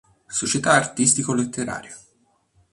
[0.25, 1.95] Società Artistico Letteraria.